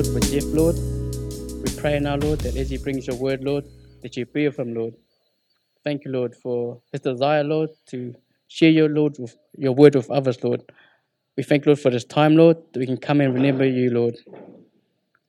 [0.00, 0.76] Lord, for Jeff, Lord.
[1.62, 3.66] We pray now, Lord, that as he brings your word, Lord,
[4.00, 4.94] that you be him, Lord.
[5.84, 8.14] Thank you, Lord, for his desire, Lord, to
[8.48, 10.62] share your Lord with your word with others, Lord.
[11.36, 14.16] We thank Lord for this time, Lord, that we can come and remember you, Lord.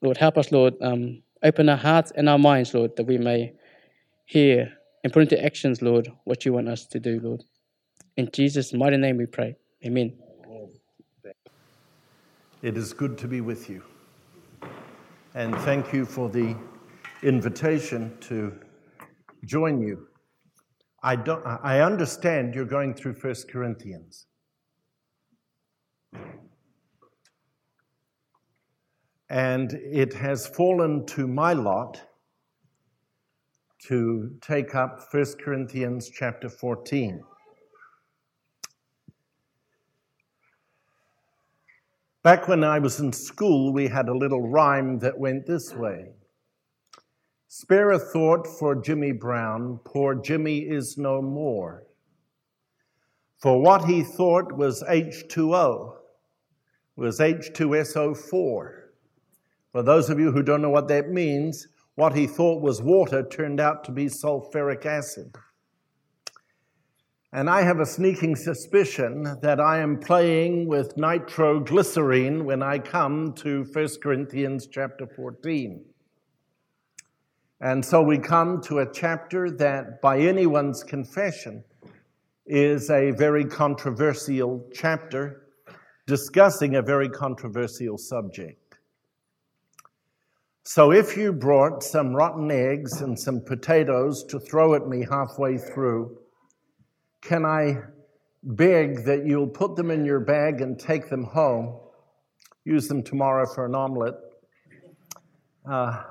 [0.02, 0.76] Lord, help us, Lord.
[0.82, 3.52] Um, open our hearts and our minds, Lord, that we may
[4.24, 4.72] hear
[5.04, 7.44] and put into actions, Lord, what you want us to do, Lord.
[8.16, 9.58] In Jesus' mighty name we pray.
[9.86, 10.14] Amen.
[12.62, 13.84] It is good to be with you.
[15.34, 16.58] And thank you for the
[17.24, 18.54] invitation to
[19.46, 20.08] join you.
[21.02, 24.26] I, don't, I understand you're going through 1 Corinthians.
[29.30, 32.02] And it has fallen to my lot
[33.88, 37.24] to take up 1 Corinthians chapter 14.
[42.24, 46.12] Back when I was in school, we had a little rhyme that went this way
[47.48, 51.84] Spare a thought for Jimmy Brown, poor Jimmy is no more.
[53.42, 55.96] For what he thought was H2O
[56.96, 58.72] was H2SO4.
[59.72, 63.28] For those of you who don't know what that means, what he thought was water
[63.28, 65.36] turned out to be sulfuric acid.
[67.34, 73.32] And I have a sneaking suspicion that I am playing with nitroglycerine when I come
[73.36, 75.86] to 1 Corinthians chapter 14.
[77.62, 81.64] And so we come to a chapter that, by anyone's confession,
[82.46, 85.44] is a very controversial chapter
[86.08, 88.76] discussing a very controversial subject.
[90.64, 95.58] So if you brought some rotten eggs and some potatoes to throw at me halfway
[95.58, 96.18] through,
[97.22, 97.78] can I
[98.44, 101.80] beg that you'll put them in your bag and take them home?
[102.66, 104.16] Use them tomorrow for an omelet.
[105.70, 106.02] Uh,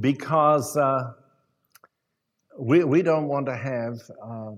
[0.00, 1.12] because uh,
[2.58, 4.52] we, we don't want to have uh,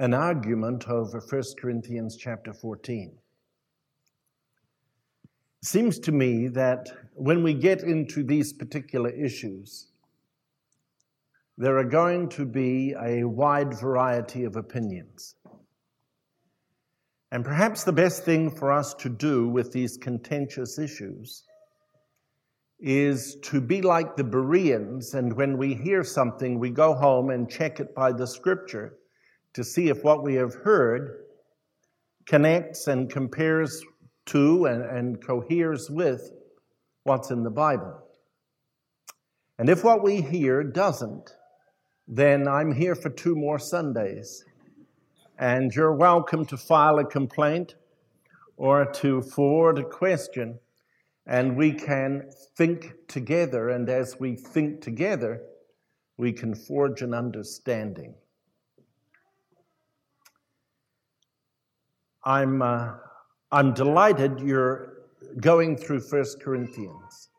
[0.00, 3.12] an argument over 1 Corinthians chapter 14
[5.62, 9.88] seems to me that when we get into these particular issues,
[11.60, 15.34] there are going to be a wide variety of opinions.
[17.30, 21.42] And perhaps the best thing for us to do with these contentious issues
[22.78, 27.50] is to be like the Bereans, and when we hear something, we go home and
[27.50, 28.94] check it by the scripture
[29.52, 31.24] to see if what we have heard
[32.24, 33.84] connects and compares
[34.24, 36.22] to and, and coheres with
[37.04, 38.00] what's in the Bible.
[39.58, 41.34] And if what we hear doesn't,
[42.12, 44.44] then I'm here for two more Sundays.
[45.38, 47.76] And you're welcome to file a complaint
[48.56, 50.58] or to forward a question,
[51.26, 53.70] and we can think together.
[53.70, 55.40] And as we think together,
[56.18, 58.14] we can forge an understanding.
[62.24, 62.60] I'm.
[62.60, 62.94] Uh,
[63.52, 64.92] I'm delighted you're
[65.40, 67.30] going through First Corinthians.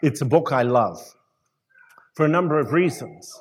[0.00, 1.14] It's a book I love
[2.14, 3.40] for a number of reasons.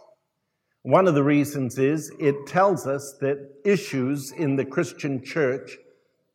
[0.83, 5.77] One of the reasons is it tells us that issues in the Christian church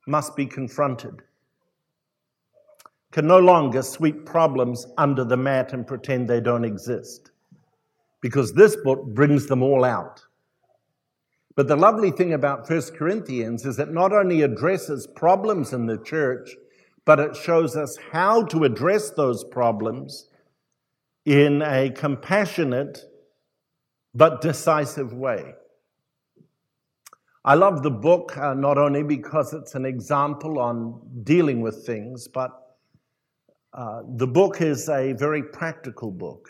[0.06, 1.22] must be confronted.
[3.10, 7.30] Can no longer sweep problems under the mat and pretend they don't exist.
[8.20, 10.22] Because this book brings them all out.
[11.56, 15.98] But the lovely thing about 1 Corinthians is it not only addresses problems in the
[15.98, 16.50] church,
[17.06, 20.28] but it shows us how to address those problems
[21.26, 23.00] in a compassionate
[24.14, 25.54] but decisive way.
[27.44, 32.26] I love the book uh, not only because it's an example on dealing with things,
[32.28, 32.50] but
[33.74, 36.48] uh, the book is a very practical book.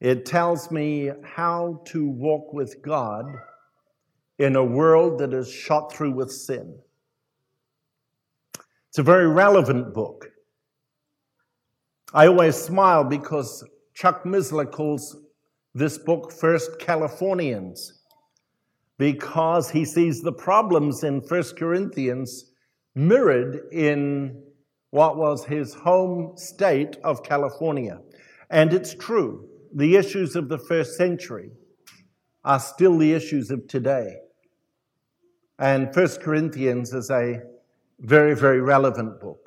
[0.00, 3.26] It tells me how to walk with God
[4.38, 6.78] in a world that is shot through with sin.
[8.88, 10.31] It's a very relevant book.
[12.14, 13.64] I always smile because
[13.94, 15.16] Chuck Missler calls
[15.74, 18.00] this book First Californians
[18.98, 22.52] because he sees the problems in First Corinthians
[22.94, 24.42] mirrored in
[24.90, 27.98] what was his home state of California.
[28.50, 31.50] And it's true the issues of the first century
[32.44, 34.16] are still the issues of today.
[35.58, 37.40] And First Corinthians is a
[38.00, 39.41] very, very relevant book.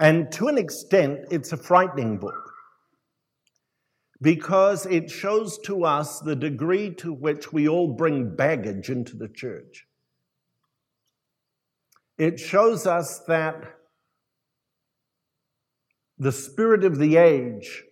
[0.00, 2.52] And to an extent, it's a frightening book
[4.22, 9.28] because it shows to us the degree to which we all bring baggage into the
[9.28, 9.86] church.
[12.18, 13.56] it shows us that
[16.18, 17.82] the spirit of the age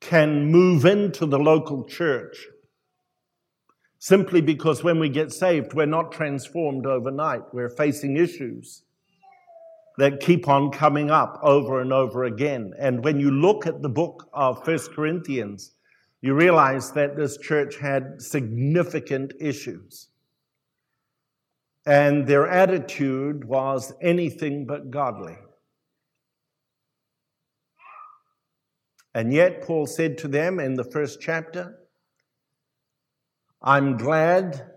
[0.00, 2.46] can move into the local church
[3.98, 7.42] simply because when we get saved, we're not transformed overnight.
[7.52, 8.84] We're facing issues
[9.98, 12.72] that keep on coming up over and over again.
[12.78, 15.72] And when you look at the book of First Corinthians,
[16.20, 20.08] you realize that this church had significant issues.
[21.84, 25.36] And their attitude was anything but godly.
[29.14, 31.78] And yet, Paul said to them in the first chapter,
[33.60, 34.70] I'm glad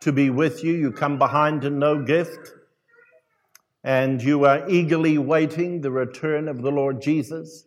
[0.00, 0.72] to be with you.
[0.72, 2.50] You come behind in no gift,
[3.88, 7.64] and you are eagerly waiting the return of the Lord Jesus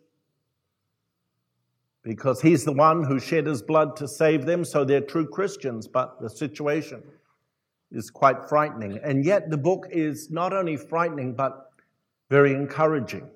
[2.04, 5.88] because he's the one who shed his blood to save them, so they're true Christians,
[5.88, 7.02] but the situation
[7.90, 9.00] is quite frightening.
[9.02, 11.72] And yet, the book is not only frightening, but
[12.30, 13.28] very encouraging.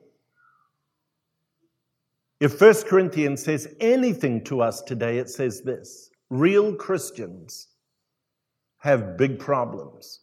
[2.38, 7.66] If 1 Corinthians says anything to us today, it says this real Christians
[8.78, 10.20] have big problems.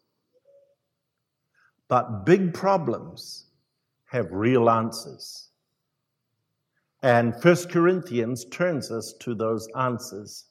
[1.88, 3.48] But big problems
[4.06, 5.50] have real answers.
[7.02, 10.46] And 1 Corinthians turns us to those answers,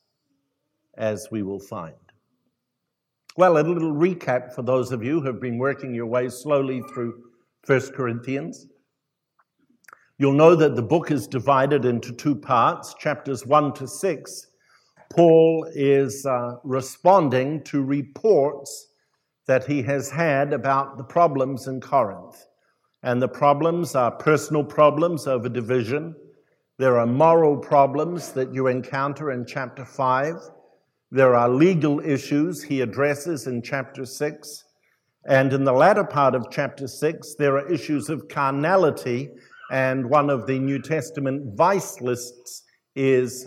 [0.98, 1.94] as we will find.
[3.36, 6.82] Well, a little recap for those of you who have been working your way slowly
[6.92, 7.14] through
[7.66, 8.66] 1 Corinthians.
[10.18, 12.94] You'll know that the book is divided into two parts.
[12.94, 14.46] Chapters 1 to 6,
[15.10, 18.91] Paul is uh, responding to reports
[19.46, 22.46] that he has had about the problems in Corinth.
[23.02, 26.14] And the problems are personal problems over division.
[26.78, 30.34] There are moral problems that you encounter in chapter 5.
[31.10, 34.64] There are legal issues he addresses in chapter 6.
[35.26, 39.30] And in the latter part of chapter 6, there are issues of carnality
[39.72, 43.46] and one of the New Testament vice lists is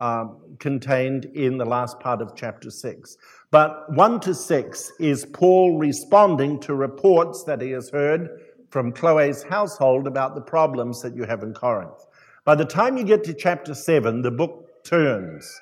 [0.00, 3.16] um, contained in the last part of chapter 6.
[3.50, 8.28] But 1 to 6 is Paul responding to reports that he has heard
[8.70, 12.04] from Chloe's household about the problems that you have in Corinth.
[12.44, 15.60] By the time you get to chapter 7, the book turns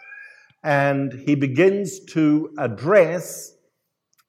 [0.62, 3.54] and he begins to address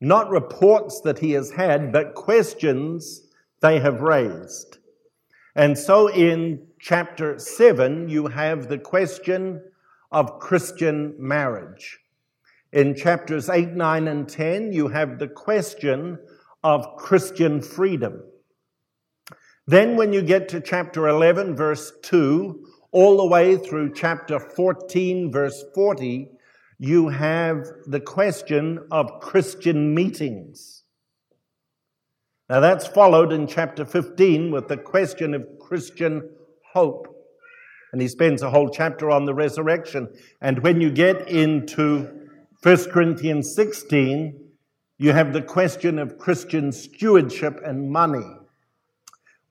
[0.02, 3.22] not reports that he has had, but questions
[3.62, 4.78] they have raised.
[5.56, 9.62] And so in chapter 7, you have the question
[10.12, 11.98] of Christian marriage.
[12.75, 16.19] In chapters 8, 9, and 10, you have the question
[16.62, 18.22] of Christian freedom.
[19.66, 25.31] Then, when you get to chapter 11, verse 2, all the way through chapter 14,
[25.31, 26.27] verse 40,
[26.77, 30.83] you have the question of Christian meetings.
[32.50, 36.30] Now, that's followed in chapter 15 with the question of Christian
[36.74, 37.07] hope.
[37.94, 40.10] And he spends a whole chapter on the resurrection.
[40.42, 42.25] And when you get into
[42.66, 44.42] 1 Corinthians 16,
[44.98, 48.26] you have the question of Christian stewardship and money.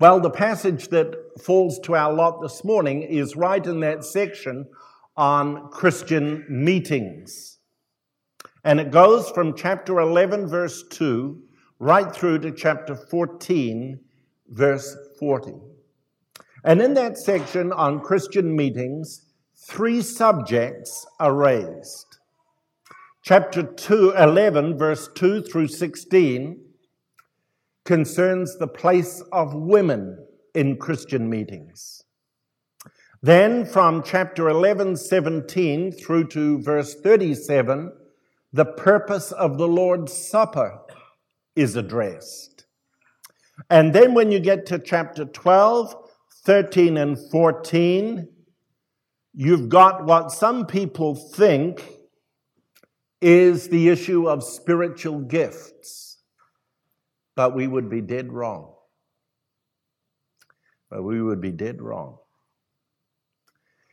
[0.01, 4.67] Well, the passage that falls to our lot this morning is right in that section
[5.17, 7.59] on Christian meetings.
[8.65, 11.41] And it goes from chapter 11, verse 2,
[11.79, 14.01] right through to chapter 14,
[14.49, 15.53] verse 40.
[16.65, 22.14] And in that section on Christian meetings, three subjects are raised.
[23.25, 26.63] Chapter 2, 11, verse 2 through 16,
[27.87, 30.19] concerns the place of women
[30.55, 32.03] in Christian meetings.
[33.23, 37.95] Then from chapter 11, 17 through to verse 37,
[38.53, 40.81] the purpose of the Lord's Supper
[41.57, 42.67] is addressed.
[43.71, 45.95] And then when you get to chapter 12,
[46.45, 48.29] 13, and 14,
[49.33, 51.83] you've got what some people think
[53.25, 56.19] is the issue of spiritual gifts.
[57.35, 58.75] But we would be dead wrong.
[60.91, 62.19] But we would be dead wrong.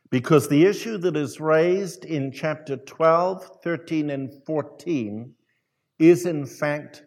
[0.10, 5.34] Because the issue that is raised in chapter 12, 13, and 14
[5.98, 7.04] is in fact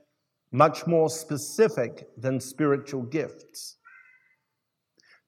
[0.50, 3.76] much more specific than spiritual gifts.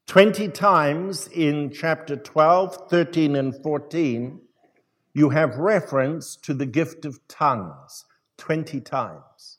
[0.07, 4.41] 20 times in chapter 12, 13, and 14,
[5.17, 8.05] you have reference to the gift of tongues.
[8.37, 9.59] 20 times.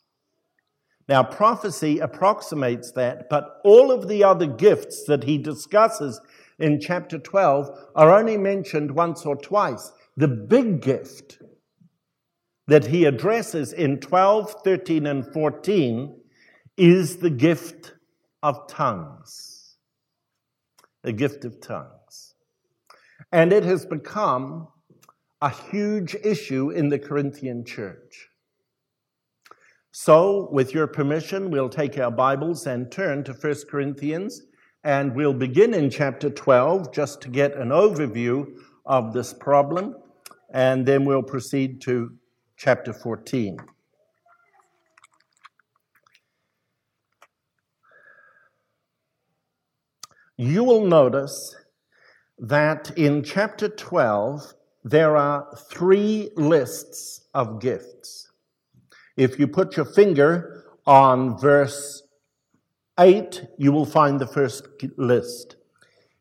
[1.09, 6.21] Now, prophecy approximates that, but all of the other gifts that he discusses
[6.59, 9.91] in chapter 12 are only mentioned once or twice.
[10.15, 11.41] The big gift
[12.67, 16.19] that he addresses in 12, 13, and 14
[16.75, 17.93] is the gift
[18.43, 19.77] of tongues.
[21.03, 22.35] The gift of tongues.
[23.31, 24.67] And it has become
[25.41, 28.29] a huge issue in the Corinthian church.
[29.91, 34.43] So, with your permission, we'll take our Bibles and turn to 1 Corinthians,
[34.83, 38.45] and we'll begin in chapter 12 just to get an overview
[38.85, 39.95] of this problem,
[40.53, 42.11] and then we'll proceed to
[42.57, 43.57] chapter 14.
[50.37, 51.55] You will notice
[52.37, 54.53] that in chapter 12,
[54.89, 58.31] there are three lists of gifts.
[59.17, 62.03] If you put your finger on verse
[62.97, 65.57] 8, you will find the first list.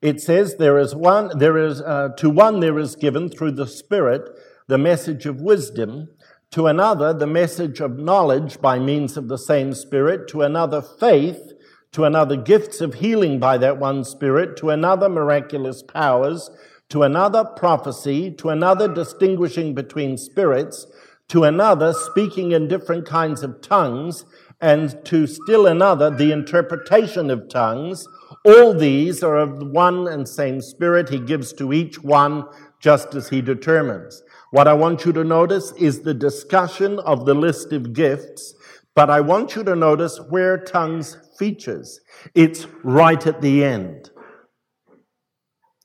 [0.02, 3.66] It says, There is one, there is, uh, to one there is given through the
[3.68, 4.28] Spirit
[4.66, 6.08] the message of wisdom,
[6.50, 11.52] to another the message of knowledge by means of the same Spirit, to another faith,
[11.92, 16.50] to another gifts of healing by that one Spirit, to another miraculous powers,
[16.88, 20.86] to another prophecy, to another distinguishing between spirits,
[21.28, 24.24] to another speaking in different kinds of tongues,
[24.60, 28.06] and to still another the interpretation of tongues.
[28.44, 31.08] All these are of one and same Spirit.
[31.08, 32.44] He gives to each one
[32.80, 34.22] just as He determines.
[34.50, 38.54] What I want you to notice is the discussion of the list of gifts,
[38.94, 42.00] but I want you to notice where tongues features.
[42.34, 44.10] It's right at the end.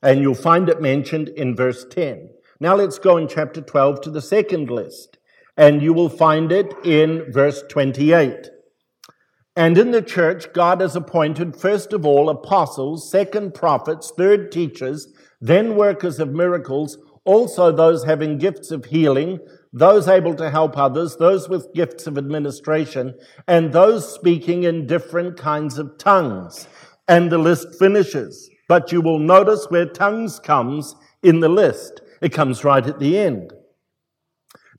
[0.02, 2.30] And you'll find it mentioned in verse 10.
[2.60, 5.18] Now let's go in chapter 12 to the second list
[5.58, 8.50] and you will find it in verse 28.
[9.56, 15.08] And in the church, God has appointed first of all apostles, second prophets, third teachers,
[15.42, 19.40] then workers of miracles, also those having gifts of healing,
[19.74, 23.14] those able to help others, those with gifts of administration,
[23.48, 26.68] and those speaking in different kinds of tongues.
[27.08, 28.50] And the list finishes.
[28.68, 32.02] But you will notice where tongues comes in the list.
[32.22, 33.54] It comes right at the end.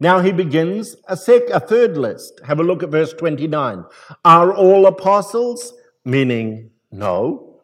[0.00, 2.40] Now he begins a, sec- a third list.
[2.46, 3.84] Have a look at verse 29.
[4.24, 5.74] Are all apostles?
[6.04, 7.60] Meaning, no.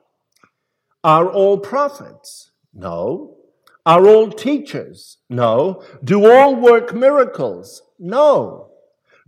[1.02, 2.52] Are all prophets?
[2.72, 3.36] No.
[3.84, 5.18] Are all teachers?
[5.28, 5.82] No.
[6.04, 7.82] Do all work miracles?
[7.98, 8.70] No.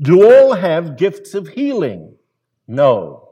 [0.00, 2.16] Do all have gifts of healing?
[2.68, 3.28] No.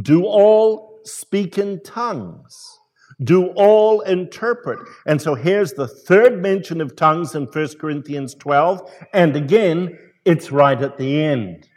[0.00, 2.80] Do all speak in tongues?
[3.22, 4.80] do all interpret.
[5.06, 8.90] And so here's the third mention of tongues in 1 Corinthians 12.
[9.12, 11.68] And again, it's right at the end.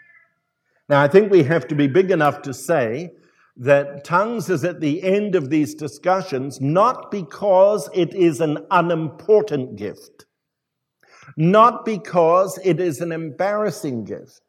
[0.90, 3.12] Now, I think we have to be big enough to say
[3.56, 9.76] that tongues is at the end of these discussions, not because it is an unimportant
[9.76, 10.26] gift,
[11.38, 14.42] not because it is an embarrassing gift,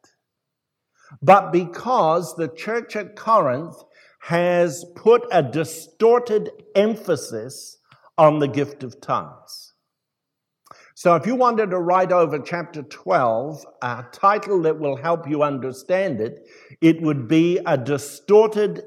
[1.20, 3.76] but because the church at Corinth
[4.24, 7.76] has put a distorted emphasis
[8.16, 9.74] on the gift of tongues.
[10.94, 15.42] So, if you wanted to write over chapter 12, a title that will help you
[15.42, 16.48] understand it,
[16.80, 18.82] it would be a distorted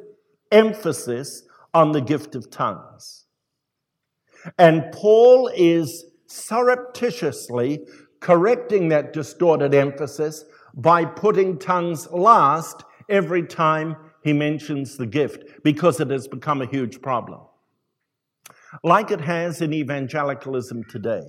[0.51, 3.25] emphasis on the gift of tongues.
[4.57, 7.85] And Paul is surreptitiously
[8.21, 15.99] correcting that distorted emphasis by putting tongues last every time he mentions the gift because
[15.99, 17.41] it has become a huge problem.
[18.83, 21.23] Like it has in evangelicalism today.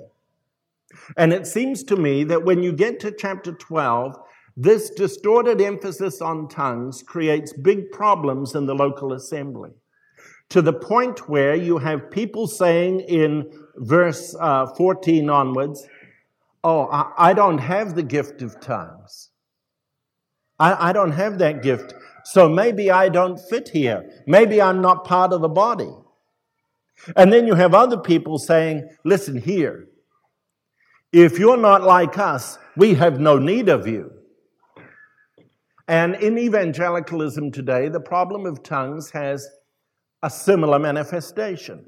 [1.16, 4.16] And it seems to me that when you get to chapter 12,
[4.56, 9.70] this distorted emphasis on tongues creates big problems in the local assembly.
[10.48, 15.86] To the point where you have people saying in verse uh, 14 onwards,
[16.64, 19.30] Oh, I, I, don't have the gift of tongues.
[20.58, 21.94] I, I don't have that gift.
[22.24, 24.10] So maybe I don't fit here.
[24.26, 25.90] Maybe I'm not part of the body.
[27.16, 29.88] And then you have other people saying, listen here,
[31.12, 34.12] if you're not like us, we have no need of you.
[35.86, 39.48] And in evangelicalism today, the problem of tongues has
[40.22, 41.86] a similar manifestation.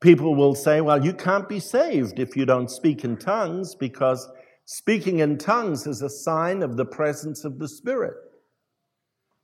[0.00, 4.28] People will say, well, you can't be saved if you don't speak in tongues because
[4.66, 8.14] speaking in tongues is a sign of the presence of the Spirit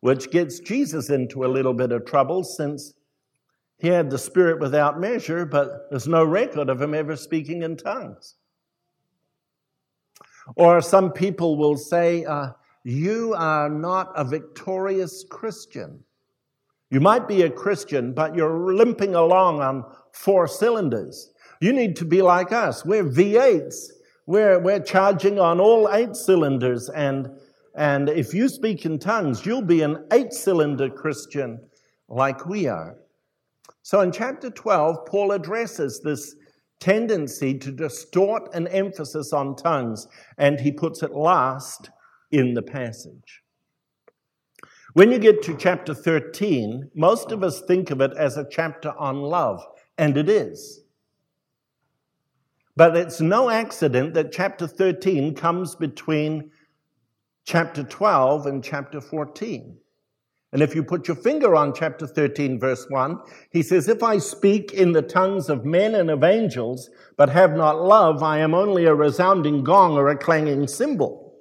[0.01, 2.95] which gets Jesus into a little bit of trouble since
[3.79, 7.77] he had the Spirit without measure, but there's no record of him ever speaking in
[7.77, 8.35] tongues.
[10.57, 12.51] Or some people will say, uh,
[12.83, 16.03] You are not a victorious Christian.
[16.91, 21.33] You might be a Christian, but you're limping along on four cylinders.
[21.61, 22.85] You need to be like us.
[22.85, 23.91] We're V8s.
[24.27, 27.31] We're, we're charging on all eight cylinders and
[27.79, 31.61] And if you speak in tongues, you'll be an eight cylinder Christian
[32.09, 32.97] like we are.
[33.83, 36.35] So in chapter 12, Paul addresses this
[36.81, 40.09] tendency to distort an emphasis on tongues,
[40.39, 41.91] and he puts it last
[42.33, 43.45] in the passage.
[44.95, 48.93] When you get to chapter 13, most of us think of it as a chapter
[48.99, 49.65] on love,
[49.99, 50.81] and it is.
[52.75, 56.51] But it's no accident that chapter 13 comes between
[57.49, 59.79] chapter 12 and chapter 14.
[60.53, 63.19] And if you put your finger on chapter 13, verse 1,
[63.51, 67.57] he says, If I speak in the tongues of men and of angels, but have
[67.57, 71.35] not love, I am only a resounding gong or a clanging cymbal.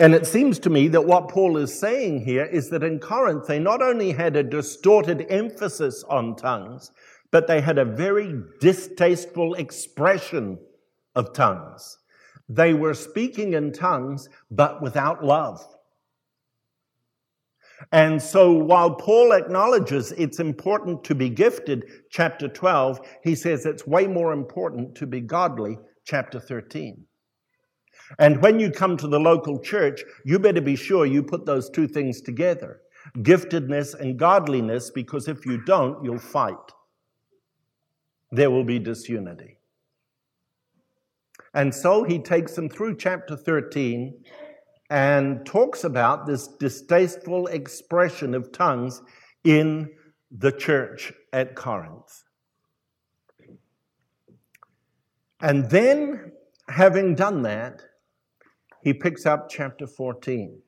[0.00, 3.46] And it seems to me that what Paul is saying here is that in Corinth,
[3.46, 6.90] they not only had a distorted emphasis on tongues,
[7.30, 10.58] but they had a very distasteful expression
[11.14, 11.98] of tongues.
[12.48, 15.66] They were speaking in tongues, but without love.
[17.92, 23.86] And so while Paul acknowledges it's important to be gifted, chapter 12, he says it's
[23.86, 27.04] way more important to be godly, chapter 13.
[28.18, 31.68] And when you come to the local church, you better be sure you put those
[31.68, 32.80] two things together
[33.18, 36.54] giftedness and godliness, because if you don't, you'll fight.
[38.32, 39.55] There will be disunity.
[41.56, 44.22] And so he takes them through chapter 13
[44.90, 49.00] and talks about this distasteful expression of tongues
[49.42, 49.88] in
[50.30, 52.24] the church at Corinth.
[55.40, 56.32] And then,
[56.68, 57.80] having done that,
[58.82, 60.60] he picks up chapter 14.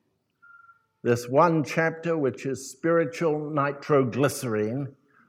[1.03, 4.87] This one chapter, which is spiritual nitroglycerine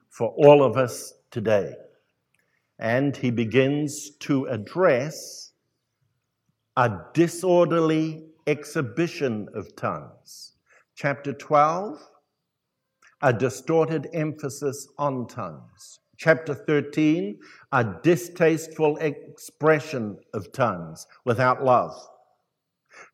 [0.08, 1.74] for all of us today.
[2.78, 5.49] And he begins to address
[6.76, 10.54] a disorderly exhibition of tongues.
[10.94, 11.98] Chapter 12,
[13.22, 16.00] a distorted emphasis on tongues.
[16.16, 17.38] Chapter 13,
[17.72, 21.94] a distasteful expression of tongues without love.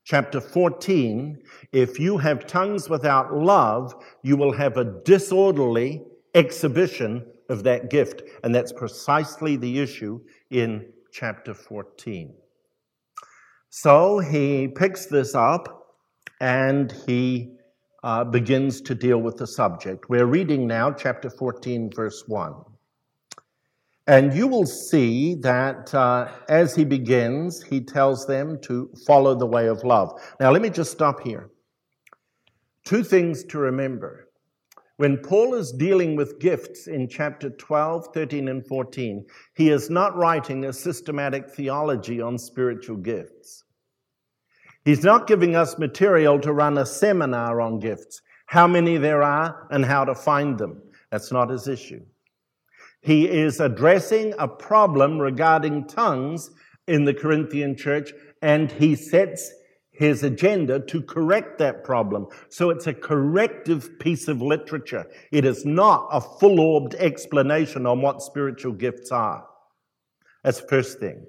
[0.05, 1.39] Chapter 14,
[1.73, 6.03] if you have tongues without love, you will have a disorderly
[6.35, 8.23] exhibition of that gift.
[8.43, 12.35] And that's precisely the issue in chapter 14.
[13.79, 15.93] So he picks this up
[16.41, 17.59] and he
[18.03, 20.09] uh, begins to deal with the subject.
[20.09, 22.55] We're reading now chapter 14, verse 1.
[24.07, 29.45] And you will see that uh, as he begins, he tells them to follow the
[29.45, 30.23] way of love.
[30.41, 31.51] Now, let me just stop here.
[32.87, 34.31] Two things to remember.
[34.97, 40.17] When Paul is dealing with gifts in chapter 12, 13, and 14, he is not
[40.17, 43.65] writing a systematic theology on spiritual gifts.
[44.87, 49.67] He's not giving us material to run a seminar on gifts, how many there are
[49.73, 50.81] and how to find them.
[51.11, 52.03] That's not his issue.
[53.01, 56.53] He is addressing a problem regarding tongues
[56.87, 59.53] in the Corinthian church, and he sets
[59.91, 62.29] his agenda to correct that problem.
[62.49, 65.05] So it's a corrective piece of literature.
[65.33, 69.49] It is not a full orbed explanation on what spiritual gifts are.
[70.45, 71.27] That's the first thing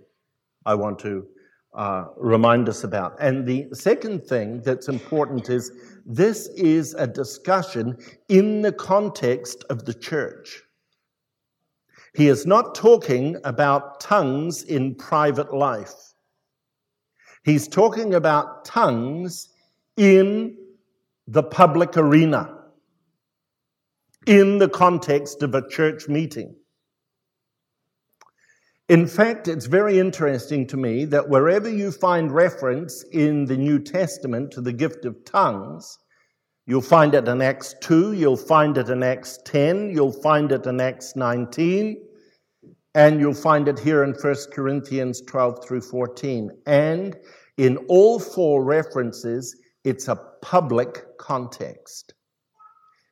[0.63, 1.25] I want to
[1.77, 3.15] uh, remind us about.
[3.19, 5.71] And the second thing that's important is
[6.05, 7.97] this is a discussion
[8.29, 10.63] in the context of the church.
[12.15, 15.93] He is not talking about tongues in private life.
[17.43, 19.49] He's talking about tongues
[19.97, 20.57] in
[21.27, 22.55] the public arena,
[24.25, 26.55] in the context of a church meeting.
[28.89, 33.79] In fact, it's very interesting to me that wherever you find reference in the New
[33.79, 35.97] Testament to the gift of tongues,
[36.65, 40.65] you'll find it in Acts 2, you'll find it in Acts 10, you'll find it
[40.65, 42.01] in Acts 19,
[42.95, 46.49] and you'll find it here in 1 Corinthians 12 through 14.
[46.65, 47.17] And
[47.57, 52.13] in all four references, it's a public context.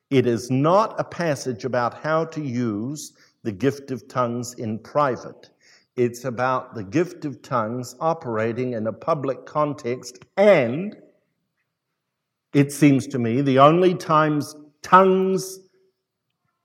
[0.08, 3.12] It is not a passage about how to use
[3.42, 5.50] the gift of tongues in private.
[5.96, 10.94] It's about the gift of tongues operating in a public context, and
[12.52, 15.58] it seems to me the only times tongues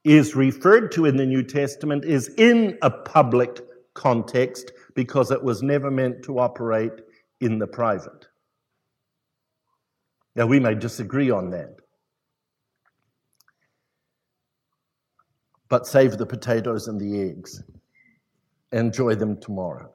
[0.04, 3.62] is referred to in the New Testament is in a public
[3.94, 6.94] context because it was never meant to operate
[7.39, 8.28] in the private.
[10.36, 11.76] Now, we may disagree on that.
[15.70, 17.63] But save the potatoes and the eggs
[18.71, 19.91] enjoy them tomorrow.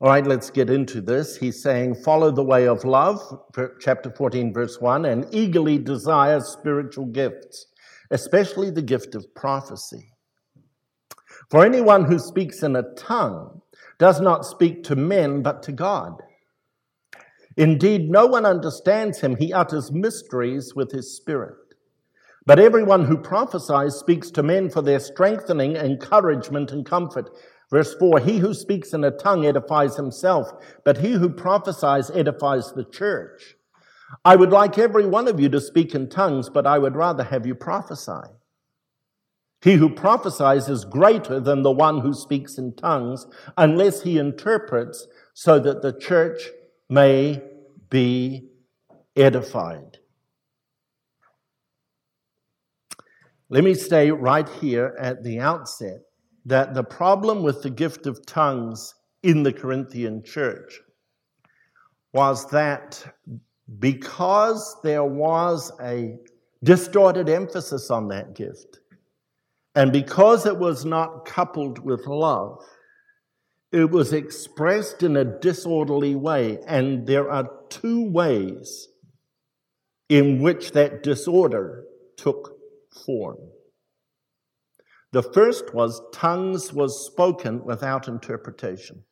[0.00, 1.36] All right, let's get into this.
[1.36, 3.20] He's saying, Follow the way of love,
[3.80, 7.66] chapter 14, verse 1, and eagerly desire spiritual gifts,
[8.10, 10.12] especially the gift of prophecy.
[11.50, 13.60] For anyone who speaks in a tongue
[13.98, 16.20] does not speak to men, but to God.
[17.56, 19.36] Indeed, no one understands him.
[19.36, 21.54] He utters mysteries with his spirit.
[22.46, 27.30] But everyone who prophesies speaks to men for their strengthening, encouragement, and comfort.
[27.70, 30.50] Verse 4 He who speaks in a tongue edifies himself,
[30.84, 33.56] but he who prophesies edifies the church.
[34.24, 37.24] I would like every one of you to speak in tongues, but I would rather
[37.24, 38.28] have you prophesy.
[39.62, 43.26] He who prophesies is greater than the one who speaks in tongues,
[43.56, 46.50] unless he interprets, so that the church
[46.90, 47.42] may
[47.88, 48.50] be
[49.16, 49.98] edified.
[53.54, 56.00] Let me stay right here at the outset
[56.44, 60.80] that the problem with the gift of tongues in the Corinthian church
[62.12, 63.14] was that
[63.78, 66.16] because there was a
[66.64, 68.80] distorted emphasis on that gift,
[69.76, 72.58] and because it was not coupled with love,
[73.70, 76.58] it was expressed in a disorderly way.
[76.66, 78.88] And there are two ways
[80.08, 81.84] in which that disorder
[82.16, 82.53] took
[83.04, 83.36] form.
[85.12, 89.04] The first was tongues was spoken without interpretation.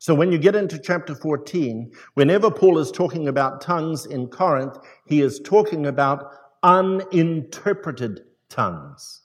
[0.00, 4.78] So when you get into chapter 14, whenever Paul is talking about tongues in Corinth,
[5.06, 9.22] he is talking about uninterpreted tongues.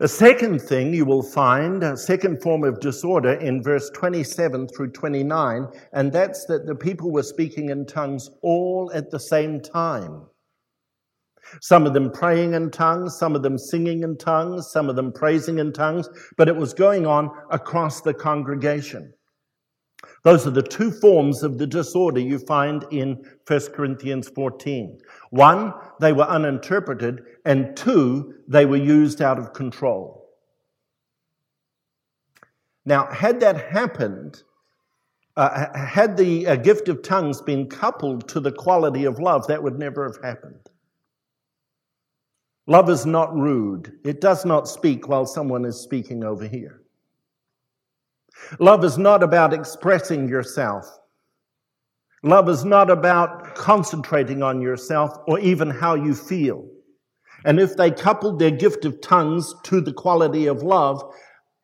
[0.00, 4.90] The second thing you will find, a second form of disorder in verse 27 through
[4.90, 10.26] 29, and that's that the people were speaking in tongues all at the same time.
[11.60, 15.12] Some of them praying in tongues, some of them singing in tongues, some of them
[15.12, 19.12] praising in tongues, but it was going on across the congregation.
[20.24, 24.98] Those are the two forms of the disorder you find in 1 Corinthians 14.
[25.30, 30.30] One, they were uninterpreted, and two, they were used out of control.
[32.86, 34.42] Now, had that happened,
[35.36, 39.62] uh, had the uh, gift of tongues been coupled to the quality of love, that
[39.62, 40.70] would never have happened.
[42.66, 43.92] Love is not rude.
[44.04, 46.83] It does not speak while someone is speaking over here.
[48.58, 50.84] Love is not about expressing yourself.
[52.22, 56.66] Love is not about concentrating on yourself or even how you feel.
[57.44, 61.02] And if they coupled their gift of tongues to the quality of love,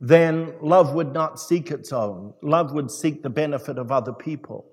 [0.00, 2.34] then love would not seek its own.
[2.42, 4.69] Love would seek the benefit of other people.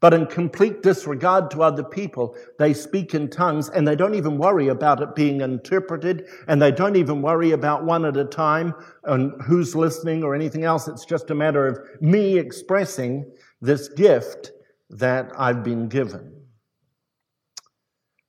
[0.00, 4.36] But in complete disregard to other people, they speak in tongues and they don't even
[4.38, 8.74] worry about it being interpreted and they don't even worry about one at a time
[9.04, 10.86] and who's listening or anything else.
[10.86, 13.30] It's just a matter of me expressing
[13.60, 14.52] this gift
[14.90, 16.32] that I've been given.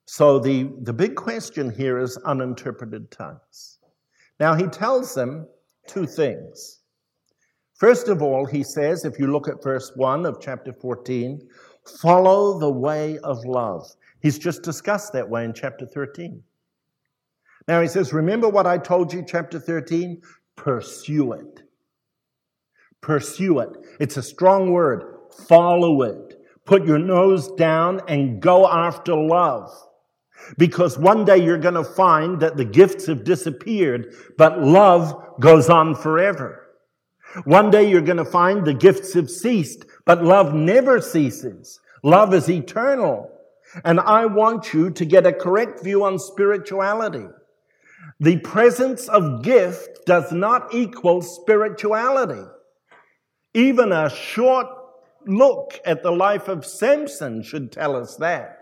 [0.05, 3.79] So the, the big question here is uninterpreted tongues.
[4.39, 5.47] Now he tells them
[5.85, 6.79] two things.
[7.77, 11.47] First of all, he says, if you look at verse 1 of chapter 14,
[12.01, 13.87] follow the way of love.
[14.19, 16.41] He's just discussed that way in chapter 13.
[17.67, 20.21] Now he says, remember what I told you, chapter 13?
[20.55, 21.61] Pursue it.
[23.01, 23.69] Pursue it.
[23.99, 25.19] It's a strong word.
[25.47, 26.33] Follow it.
[26.65, 29.69] Put your nose down and go after love.
[30.57, 35.69] Because one day you're going to find that the gifts have disappeared, but love goes
[35.69, 36.66] on forever.
[37.45, 41.79] One day you're going to find the gifts have ceased, but love never ceases.
[42.03, 43.31] Love is eternal.
[43.83, 47.27] And I want you to get a correct view on spirituality.
[48.19, 52.47] The presence of gift does not equal spirituality.
[53.53, 54.67] Even a short
[55.25, 58.57] look at the life of Samson should tell us that.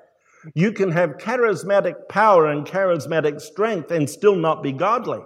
[0.53, 5.21] You can have charismatic power and charismatic strength and still not be godly.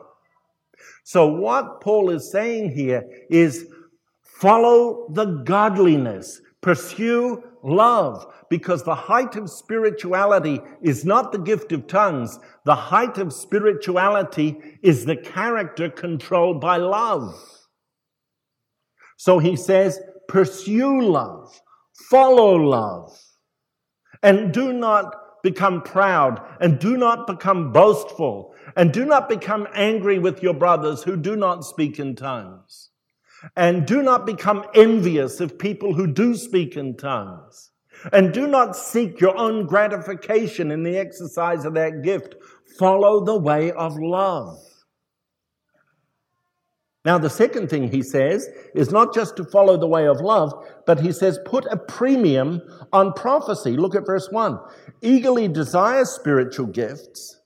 [1.04, 3.68] So, what Paul is saying here is
[4.24, 11.88] follow the godliness, pursue love, because the height of spirituality is not the gift of
[11.88, 12.40] tongues.
[12.66, 17.36] The height of spirituality is the character controlled by love.
[19.18, 21.60] So he says, pursue love,
[22.10, 23.12] follow love,
[24.24, 25.14] and do not
[25.44, 31.04] become proud, and do not become boastful, and do not become angry with your brothers
[31.04, 32.90] who do not speak in tongues.
[33.56, 37.72] And do not become envious of people who do speak in tongues.
[38.14, 42.36] And do not seek your own gratification in the exercise of that gift.
[42.78, 44.58] Follow the way of love.
[47.10, 50.54] Now, the second thing he says is not just to follow the way of love,
[50.86, 52.62] but he says put a premium
[52.94, 53.72] on prophecy.
[53.72, 54.60] Look at verse 1.
[55.02, 57.42] Eagerly desire spiritual gifts,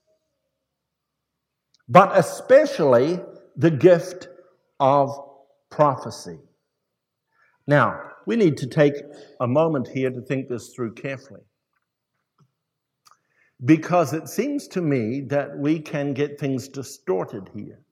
[1.88, 3.20] but especially
[3.56, 4.28] the gift
[4.80, 5.18] of
[5.70, 6.40] prophecy.
[7.66, 8.96] Now, we need to take
[9.40, 11.40] a moment here to think this through carefully.
[13.64, 17.83] Because it seems to me that we can get things distorted here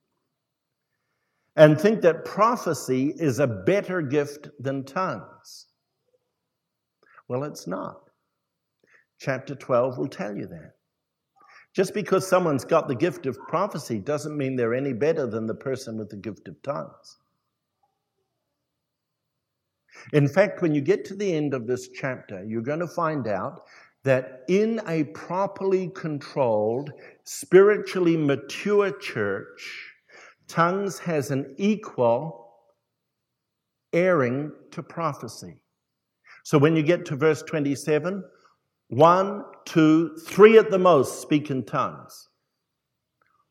[1.56, 5.66] and think that prophecy is a better gift than tongues.
[7.28, 8.10] Well, it's not.
[9.18, 10.72] Chapter 12 will tell you that.
[11.74, 15.54] Just because someone's got the gift of prophecy doesn't mean they're any better than the
[15.54, 17.18] person with the gift of tongues.
[20.12, 23.26] In fact, when you get to the end of this chapter, you're going to find
[23.28, 23.62] out
[24.04, 26.92] that in a properly controlled,
[27.24, 29.91] spiritually mature church,
[30.48, 32.54] tongues has an equal
[33.92, 35.60] airing to prophecy.
[36.44, 38.24] So when you get to verse 27,
[38.88, 42.28] one, two, three at the most speak in tongues.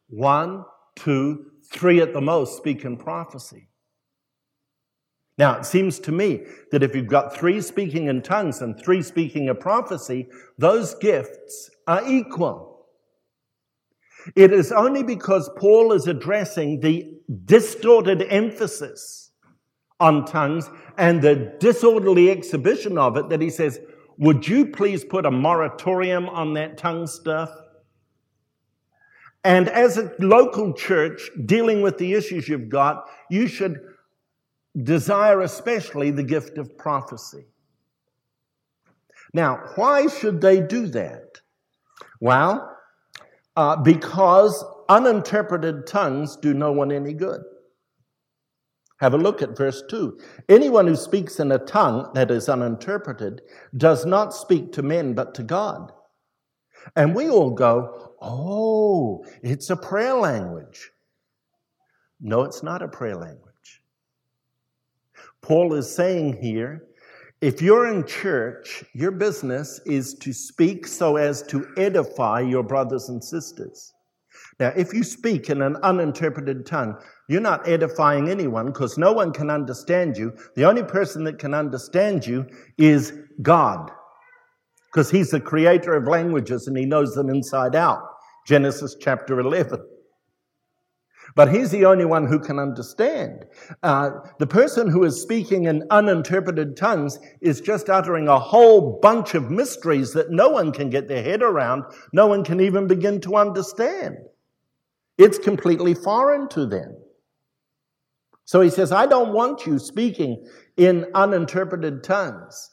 [0.09, 3.69] One, two, three at the most speak in prophecy.
[5.37, 9.01] Now, it seems to me that if you've got three speaking in tongues and three
[9.01, 10.27] speaking a prophecy,
[10.57, 12.70] those gifts are equal.
[14.35, 17.11] It is only because Paul is addressing the
[17.45, 19.31] distorted emphasis
[19.99, 23.79] on tongues and the disorderly exhibition of it that he says,
[24.17, 27.51] Would you please put a moratorium on that tongue stuff?
[29.43, 33.79] And as a local church dealing with the issues you've got, you should
[34.83, 37.45] desire especially the gift of prophecy.
[39.33, 41.41] Now, why should they do that?
[42.19, 42.70] Well,
[43.55, 47.41] uh, because uninterpreted tongues do no one any good.
[48.99, 50.19] Have a look at verse 2.
[50.47, 53.41] Anyone who speaks in a tongue that is uninterpreted
[53.75, 55.91] does not speak to men but to God.
[56.95, 60.91] And we all go, oh, it's a prayer language.
[62.19, 63.81] No, it's not a prayer language.
[65.41, 66.83] Paul is saying here
[67.41, 73.09] if you're in church, your business is to speak so as to edify your brothers
[73.09, 73.93] and sisters.
[74.59, 76.95] Now, if you speak in an uninterpreted tongue,
[77.27, 80.33] you're not edifying anyone because no one can understand you.
[80.55, 82.45] The only person that can understand you
[82.77, 83.91] is God
[84.91, 88.03] because He's the creator of languages and He knows them inside out.
[88.45, 89.79] Genesis chapter 11.
[91.35, 93.45] But he's the only one who can understand.
[93.83, 99.33] Uh, the person who is speaking in uninterpreted tongues is just uttering a whole bunch
[99.33, 103.21] of mysteries that no one can get their head around, no one can even begin
[103.21, 104.17] to understand.
[105.17, 106.97] It's completely foreign to them.
[108.45, 112.71] So he says, I don't want you speaking in uninterpreted tongues.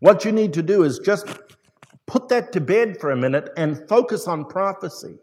[0.00, 1.26] What you need to do is just
[2.06, 5.16] put that to bed for a minute and focus on prophecy.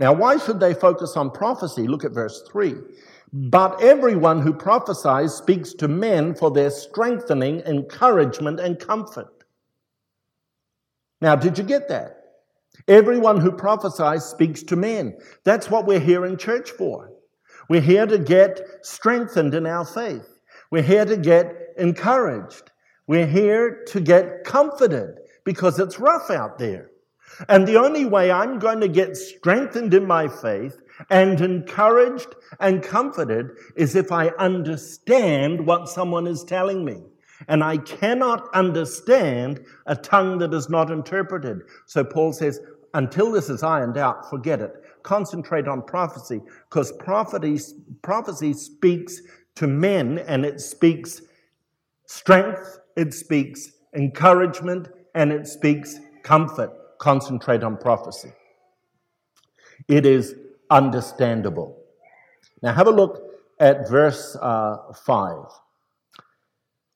[0.00, 1.86] Now, why should they focus on prophecy?
[1.86, 2.74] Look at verse 3.
[3.34, 9.44] But everyone who prophesies speaks to men for their strengthening, encouragement, and comfort.
[11.20, 12.16] Now, did you get that?
[12.88, 15.18] Everyone who prophesies speaks to men.
[15.44, 17.12] That's what we're here in church for.
[17.68, 20.38] We're here to get strengthened in our faith.
[20.70, 22.70] We're here to get encouraged.
[23.06, 26.89] We're here to get comforted because it's rough out there.
[27.48, 32.82] And the only way I'm going to get strengthened in my faith and encouraged and
[32.82, 37.02] comforted is if I understand what someone is telling me.
[37.48, 41.62] And I cannot understand a tongue that is not interpreted.
[41.86, 42.60] So Paul says,
[42.92, 44.84] until this is ironed out, forget it.
[45.02, 47.58] Concentrate on prophecy, because prophecy,
[48.02, 49.22] prophecy speaks
[49.54, 51.22] to men and it speaks
[52.06, 58.32] strength, it speaks encouragement, and it speaks comfort concentrate on prophecy.
[59.88, 60.36] It is
[60.70, 61.76] understandable.
[62.62, 63.22] Now, have a look
[63.58, 65.36] at verse uh, 5.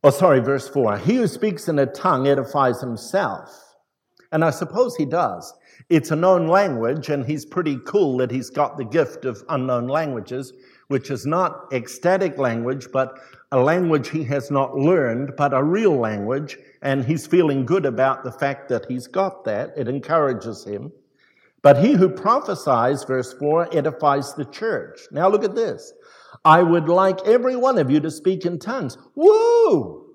[0.05, 0.99] Oh, sorry, verse 4.
[0.99, 3.75] He who speaks in a tongue edifies himself.
[4.31, 5.53] And I suppose he does.
[5.89, 9.89] It's a known language, and he's pretty cool that he's got the gift of unknown
[9.89, 10.53] languages,
[10.89, 13.19] which is not ecstatic language, but
[13.53, 18.23] a language he has not learned, but a real language and he's feeling good about
[18.23, 19.73] the fact that he's got that.
[19.77, 20.93] It encourages him.
[21.63, 25.01] But he who prophesies, verse 4, edifies the church.
[25.11, 25.95] Now look at this.
[26.45, 28.99] I would like every one of you to speak in tongues.
[29.15, 30.15] Woo!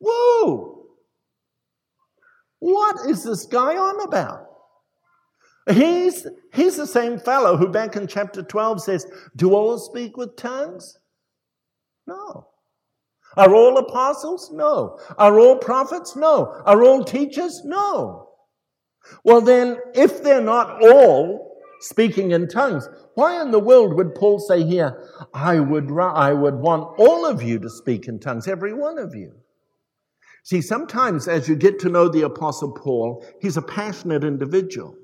[0.00, 0.86] Woo!
[2.58, 4.49] What is this guy on about?
[5.72, 9.06] He's, he's the same fellow who back in chapter 12 says,
[9.36, 10.98] Do all speak with tongues?
[12.06, 12.48] No.
[13.36, 14.50] Are all apostles?
[14.52, 14.98] No.
[15.16, 16.16] Are all prophets?
[16.16, 16.46] No.
[16.66, 17.62] Are all teachers?
[17.64, 18.28] No.
[19.24, 24.38] Well, then, if they're not all speaking in tongues, why in the world would Paul
[24.40, 28.74] say here, I would, I would want all of you to speak in tongues, every
[28.74, 29.32] one of you?
[30.44, 34.96] See, sometimes as you get to know the Apostle Paul, he's a passionate individual.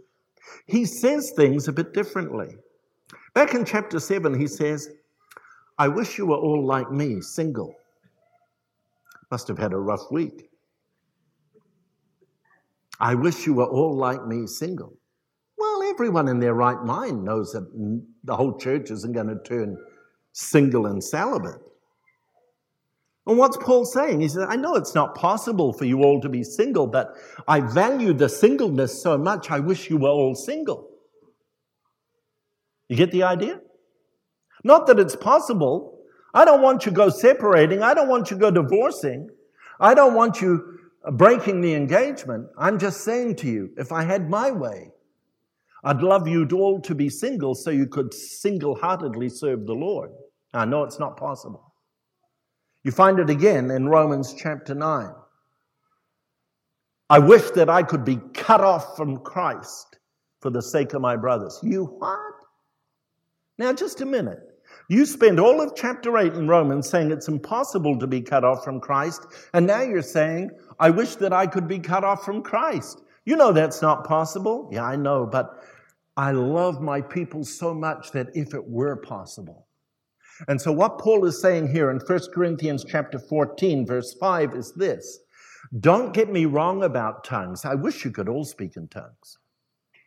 [0.66, 2.56] He says things a bit differently.
[3.34, 4.90] Back in chapter 7, he says,
[5.78, 7.74] I wish you were all like me, single.
[9.30, 10.48] Must have had a rough week.
[12.98, 14.96] I wish you were all like me, single.
[15.58, 17.68] Well, everyone in their right mind knows that
[18.24, 19.76] the whole church isn't going to turn
[20.32, 21.60] single and celibate.
[23.26, 24.20] And what's Paul saying?
[24.20, 27.14] He says, I know it's not possible for you all to be single, but
[27.48, 30.88] I value the singleness so much, I wish you were all single.
[32.88, 33.60] You get the idea?
[34.62, 35.98] Not that it's possible.
[36.34, 37.82] I don't want you go separating.
[37.82, 39.28] I don't want you go divorcing.
[39.80, 40.78] I don't want you
[41.12, 42.46] breaking the engagement.
[42.56, 44.90] I'm just saying to you, if I had my way,
[45.82, 50.10] I'd love you all to be single so you could single heartedly serve the Lord.
[50.52, 51.65] I know it's not possible.
[52.86, 55.10] You find it again in Romans chapter 9.
[57.10, 59.98] I wish that I could be cut off from Christ
[60.38, 61.58] for the sake of my brothers.
[61.64, 62.20] You what?
[63.58, 64.38] Now, just a minute.
[64.88, 68.62] You spend all of chapter 8 in Romans saying it's impossible to be cut off
[68.62, 72.40] from Christ, and now you're saying, I wish that I could be cut off from
[72.40, 73.02] Christ.
[73.24, 74.70] You know that's not possible.
[74.70, 75.60] Yeah, I know, but
[76.16, 79.65] I love my people so much that if it were possible,
[80.48, 84.72] and so what Paul is saying here in 1 Corinthians chapter 14 verse 5 is
[84.74, 85.20] this.
[85.80, 87.64] Don't get me wrong about tongues.
[87.64, 89.38] I wish you could all speak in tongues.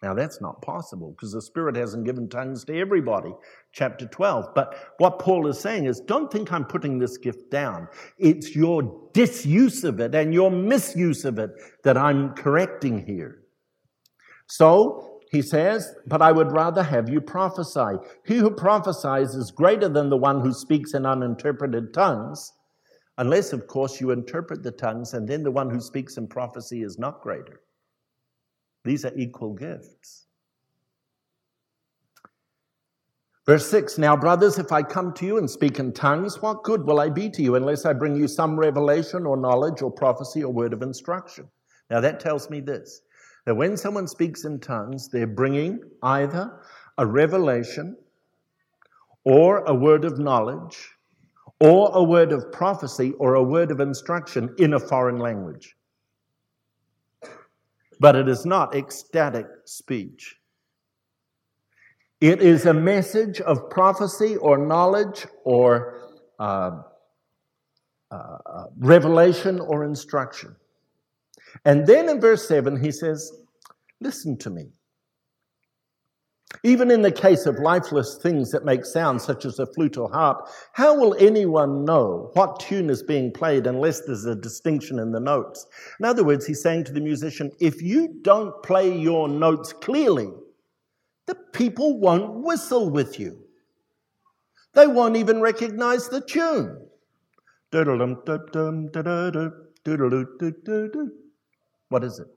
[0.02, 3.34] Now that's not possible because the Spirit hasn't given tongues to everybody.
[3.74, 4.56] Chapter 12.
[4.56, 7.88] But what Paul is saying is don't think I'm putting this gift down.
[8.18, 11.52] It's your disuse of it and your misuse of it
[11.84, 13.40] that I'm correcting here.
[14.48, 17.98] So he says, But I would rather have you prophesy.
[18.26, 22.52] He who prophesies is greater than the one who speaks in uninterpreted tongues,
[23.18, 26.82] unless, of course, you interpret the tongues, and then the one who speaks in prophecy
[26.82, 27.62] is not greater.
[28.84, 30.26] These are equal gifts.
[33.46, 36.86] Verse 6 Now, brothers, if I come to you and speak in tongues, what good
[36.86, 40.44] will I be to you unless I bring you some revelation or knowledge or prophecy
[40.44, 41.48] or word of instruction?
[41.92, 43.02] Now, that tells me this
[43.50, 46.62] that when someone speaks in tongues, they're bringing either
[47.00, 47.98] a revelation
[49.24, 50.92] or a word of knowledge
[51.60, 55.76] or a word of prophecy or a word of instruction in a foreign language.
[58.00, 60.36] But it is not ecstatic speech.
[62.22, 66.84] It is a message of prophecy or knowledge or uh,
[68.12, 70.56] uh, uh revelation or instruction.
[71.66, 73.32] And then in verse 7, he says,
[74.02, 74.72] Listen to me.
[76.64, 80.10] Even in the case of lifeless things that make sound, such as a flute or
[80.10, 85.12] harp, how will anyone know what tune is being played unless there's a distinction in
[85.12, 85.68] the notes?
[86.00, 90.32] In other words, he's saying to the musician, if you don't play your notes clearly,
[91.28, 93.38] the people won't whistle with you.
[94.74, 96.88] They won't even recognize the tune.
[101.90, 102.28] What is it?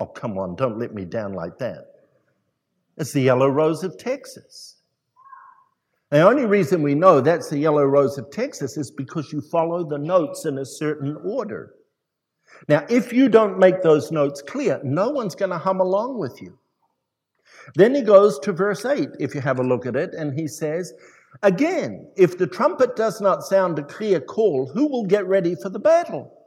[0.00, 1.86] Oh, come on, don't let me down like that.
[2.96, 4.76] It's the yellow rose of Texas.
[6.10, 9.88] The only reason we know that's the yellow rose of Texas is because you follow
[9.88, 11.74] the notes in a certain order.
[12.66, 16.42] Now, if you don't make those notes clear, no one's going to hum along with
[16.42, 16.58] you.
[17.76, 20.48] Then he goes to verse 8, if you have a look at it, and he
[20.48, 20.92] says,
[21.42, 25.68] Again, if the trumpet does not sound a clear call, who will get ready for
[25.68, 26.39] the battle?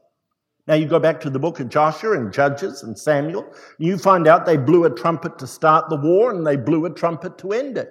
[0.68, 3.46] Now you go back to the book of Joshua and Judges and Samuel,
[3.78, 6.94] you find out they blew a trumpet to start the war and they blew a
[6.94, 7.90] trumpet to end it.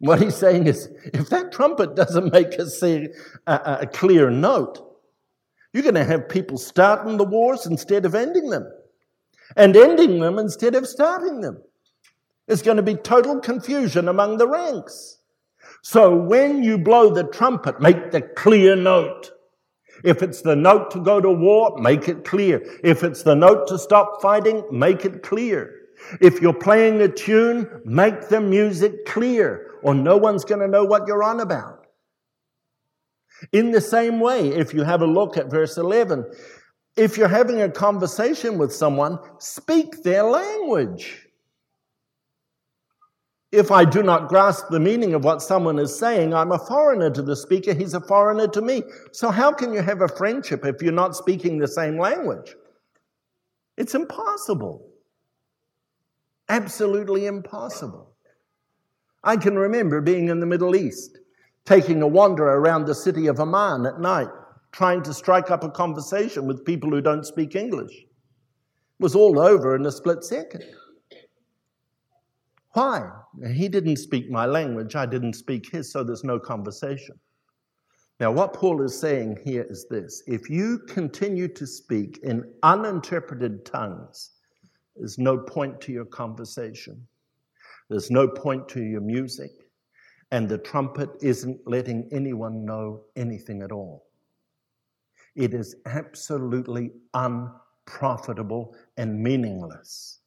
[0.00, 3.08] What he's saying is, if that trumpet doesn't make a, a,
[3.46, 4.86] uh, uh, a clear note,
[5.72, 8.70] you're going to have people starting the wars instead of ending them,
[9.56, 11.62] and ending them instead of starting them.
[12.46, 15.18] There's going to be total confusion among the ranks.
[15.82, 19.30] So when you blow the trumpet, make the clear note.
[20.04, 22.62] If it's the note to go to war, make it clear.
[22.82, 25.76] If it's the note to stop fighting, make it clear.
[26.20, 30.84] If you're playing a tune, make the music clear, or no one's going to know
[30.84, 31.86] what you're on about.
[33.52, 36.24] In the same way, if you have a look at verse 11,
[36.96, 41.26] if you're having a conversation with someone, speak their language.
[43.52, 47.10] If I do not grasp the meaning of what someone is saying, I'm a foreigner
[47.10, 48.84] to the speaker, he's a foreigner to me.
[49.12, 52.54] So, how can you have a friendship if you're not speaking the same language?
[53.76, 54.86] It's impossible.
[56.48, 58.14] Absolutely impossible.
[59.24, 61.18] I can remember being in the Middle East,
[61.64, 64.28] taking a wander around the city of Amman at night,
[64.70, 67.92] trying to strike up a conversation with people who don't speak English.
[67.92, 68.06] It
[69.00, 70.64] was all over in a split second.
[72.72, 73.10] Why?
[73.52, 77.18] He didn't speak my language, I didn't speak his, so there's no conversation.
[78.20, 83.64] Now, what Paul is saying here is this if you continue to speak in uninterpreted
[83.64, 84.32] tongues,
[84.94, 87.06] there's no point to your conversation,
[87.88, 89.50] there's no point to your music,
[90.30, 94.06] and the trumpet isn't letting anyone know anything at all.
[95.34, 100.19] It is absolutely unprofitable and meaningless.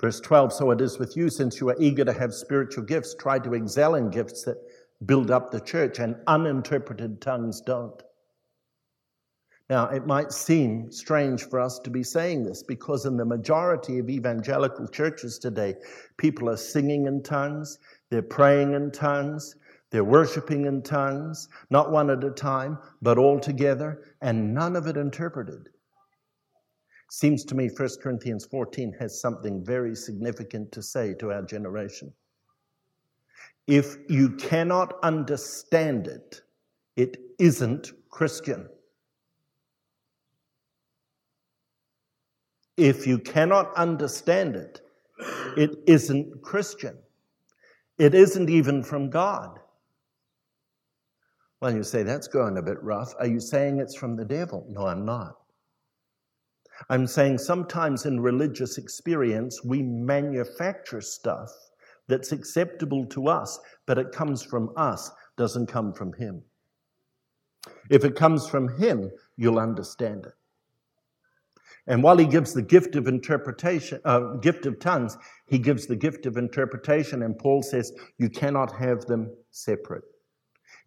[0.00, 3.14] Verse 12 So it is with you, since you are eager to have spiritual gifts,
[3.14, 4.56] try to excel in gifts that
[5.04, 8.02] build up the church, and uninterpreted tongues don't.
[9.68, 13.98] Now, it might seem strange for us to be saying this because in the majority
[13.98, 15.76] of evangelical churches today,
[16.16, 17.78] people are singing in tongues,
[18.10, 19.54] they're praying in tongues,
[19.90, 24.86] they're worshiping in tongues, not one at a time, but all together, and none of
[24.86, 25.68] it interpreted.
[27.10, 32.12] Seems to me 1 Corinthians 14 has something very significant to say to our generation.
[33.66, 36.42] If you cannot understand it,
[36.96, 38.68] it isn't Christian.
[42.76, 44.80] If you cannot understand it,
[45.56, 46.96] it isn't Christian.
[47.98, 49.58] It isn't even from God.
[51.60, 53.14] Well, you say, that's going a bit rough.
[53.18, 54.64] Are you saying it's from the devil?
[54.70, 55.39] No, I'm not.
[56.88, 61.50] I'm saying sometimes in religious experience, we manufacture stuff
[62.08, 66.42] that's acceptable to us, but it comes from us, doesn't come from Him.
[67.90, 70.32] If it comes from Him, you'll understand it.
[71.86, 75.16] And while he gives the gift of interpretation, uh, gift of tongues,
[75.46, 80.04] he gives the gift of interpretation, and Paul says you cannot have them separate.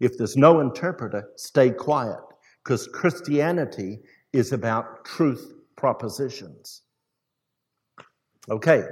[0.00, 2.20] If there's no interpreter, stay quiet,
[2.62, 4.00] because Christianity
[4.32, 5.53] is about truth
[5.84, 6.80] propositions.
[8.48, 8.84] Okay.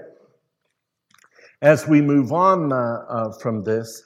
[1.62, 2.76] As we move on uh,
[3.08, 4.04] uh, from this,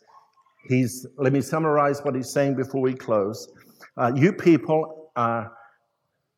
[0.69, 3.49] he's, let me summarize what he's saying before we close.
[3.97, 5.51] Uh, you people are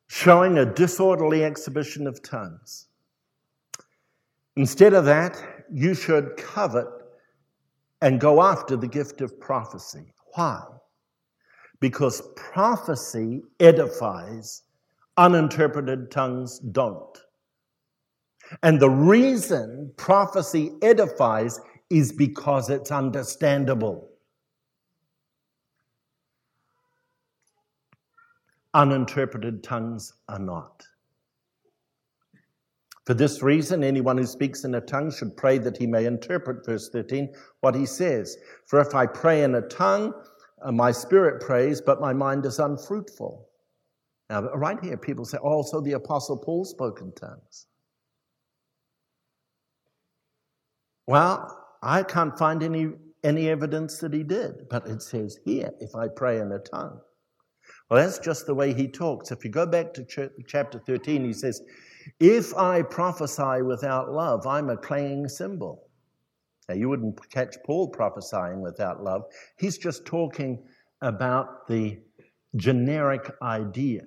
[0.07, 2.87] showing a disorderly exhibition of tongues.
[4.55, 5.39] Instead of that,
[5.71, 6.87] you should covet
[8.01, 10.15] and go after the gift of prophecy.
[10.33, 10.63] Why?
[11.79, 14.63] Because prophecy edifies
[15.19, 17.17] uninterpreted tongues don't.
[18.63, 21.59] And the reason prophecy edifies
[21.89, 24.07] is because it's understandable.
[28.73, 30.85] Uninterpreted tongues are not.
[33.05, 36.65] For this reason, anyone who speaks in a tongue should pray that he may interpret,
[36.65, 38.37] verse 13, what he says.
[38.67, 40.13] For if I pray in a tongue,
[40.63, 43.48] uh, my spirit prays, but my mind is unfruitful.
[44.29, 47.65] Now, right here, people say, oh, so the Apostle Paul spoke in tongues.
[51.07, 52.89] Well, I can't find any,
[53.23, 56.99] any evidence that he did, but it says here, if I pray in a tongue.
[57.89, 59.31] Well, that's just the way he talks.
[59.31, 61.63] If you go back to chapter 13, he says,
[62.19, 65.87] If I prophesy without love, I'm a clanging cymbal.
[66.67, 69.23] Now, you wouldn't catch Paul prophesying without love.
[69.57, 70.63] He's just talking
[71.01, 71.99] about the
[72.55, 74.03] generic idea.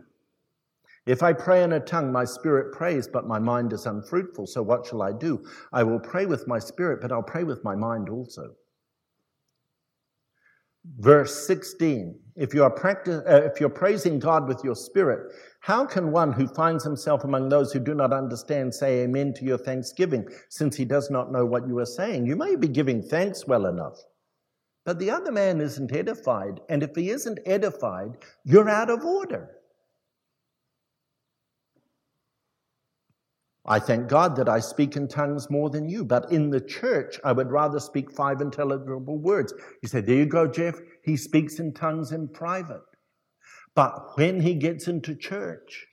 [1.06, 4.46] If I pray in a tongue, my spirit prays, but my mind is unfruitful.
[4.46, 5.44] So what shall I do?
[5.72, 8.54] I will pray with my spirit, but I'll pray with my mind also.
[10.98, 16.12] Verse 16 if you, are uh, if you're praising God with your spirit, how can
[16.12, 20.26] one who finds himself among those who do not understand say amen to your thanksgiving,
[20.48, 22.24] since he does not know what you are saying?
[22.24, 23.98] You may be giving thanks well enough,
[24.86, 26.60] but the other man isn't edified.
[26.70, 29.50] And if he isn't edified, you're out of order.
[33.64, 37.20] I thank God that I speak in tongues more than you, but in the church,
[37.24, 39.54] I would rather speak five intelligible words.
[39.82, 40.74] You say, There you go, Jeff.
[41.04, 42.82] He speaks in tongues in private.
[43.74, 45.86] But when he gets into church,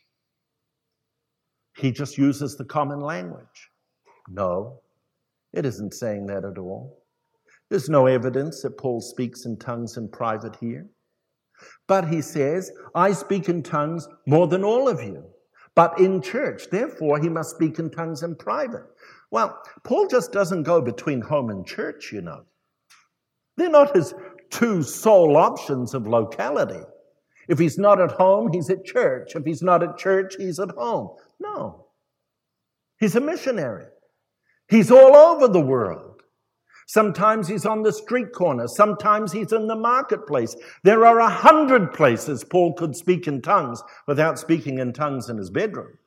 [1.78, 3.70] he just uses the common language.
[4.28, 4.82] No,
[5.54, 7.04] it isn't saying that at all.
[7.70, 10.88] There's no evidence that Paul speaks in tongues in private here.
[11.88, 15.24] But he says, I speak in tongues more than all of you
[15.76, 16.70] but in church.
[16.70, 18.86] Therefore, he must speak in tongues in private.
[19.32, 22.46] Well, Paul just doesn't go between home and church, you know.
[23.58, 24.14] They're not his
[24.50, 26.82] two sole options of locality.
[27.48, 29.36] If he's not at home, he's at church.
[29.36, 31.10] If he's not at church, he's at home.
[31.40, 31.88] No.
[33.00, 33.86] He's a missionary.
[34.68, 36.09] He's all over the world.
[36.90, 38.68] Sometimes he's on the street corner.
[38.68, 40.56] Sometimes he's in the marketplace.
[40.82, 45.38] There are a hundred places Paul could speak in tongues without speaking in tongues in
[45.38, 46.00] his bedroom.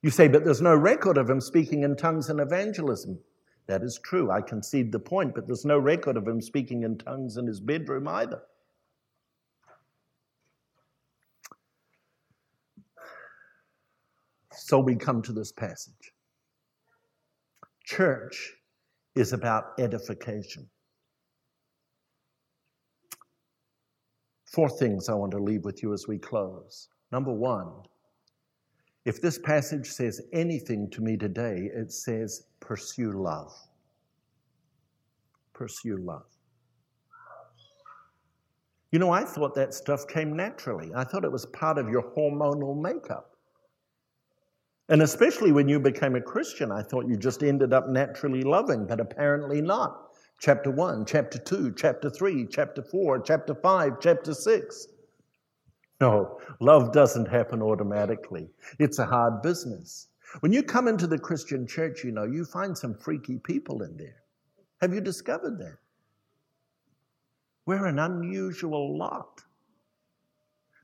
[0.00, 3.18] You say, but there's no record of him speaking in tongues in evangelism.
[3.66, 4.30] That is true.
[4.30, 7.60] I concede the point, but there's no record of him speaking in tongues in his
[7.60, 8.40] bedroom either.
[14.56, 16.13] So we come to this passage.
[17.84, 18.52] Church
[19.14, 20.68] is about edification.
[24.46, 26.88] Four things I want to leave with you as we close.
[27.12, 27.70] Number one,
[29.04, 33.52] if this passage says anything to me today, it says pursue love.
[35.52, 36.24] Pursue love.
[38.92, 40.90] You know, I thought that stuff came naturally.
[40.94, 43.33] I thought it was part of your hormonal makeup.
[44.88, 48.86] And especially when you became a Christian, I thought you just ended up naturally loving,
[48.86, 50.10] but apparently not.
[50.38, 54.86] Chapter 1, chapter 2, chapter 3, chapter 4, chapter 5, chapter 6.
[56.00, 58.50] No, love doesn't happen automatically.
[58.78, 60.08] It's a hard business.
[60.40, 63.96] When you come into the Christian church, you know, you find some freaky people in
[63.96, 64.22] there.
[64.80, 65.78] Have you discovered that?
[67.64, 69.40] We're an unusual lot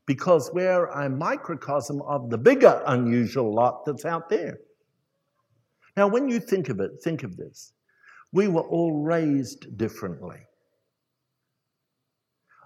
[0.07, 4.59] because we're a microcosm of the bigger unusual lot that's out there.
[5.96, 7.72] Now, when you think of it, think of this.
[8.32, 10.38] We were all raised differently.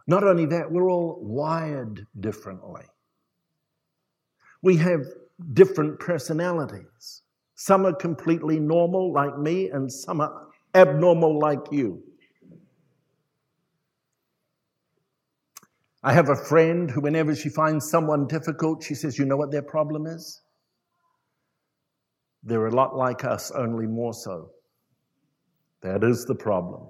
[0.06, 2.84] Not only that, we're all wired differently.
[4.62, 5.00] We have
[5.54, 7.22] different personalities.
[7.54, 12.02] Some are completely normal, like me, and some are abnormal, like you.
[16.06, 19.50] I have a friend who, whenever she finds someone difficult, she says, You know what
[19.50, 20.42] their problem is?
[22.42, 24.50] They're a lot like us, only more so.
[25.80, 26.88] That is the problem.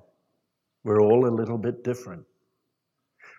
[0.82, 2.24] We're all a little bit different.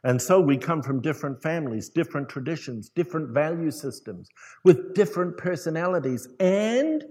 [0.06, 4.30] And so we come from different families, different traditions, different value systems,
[4.64, 7.04] with different personalities and